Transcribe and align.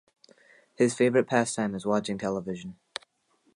His 0.73 0.95
favourite 0.95 1.27
pastime 1.27 1.75
is 1.75 1.85
watching 1.85 2.17
television. 2.17 2.75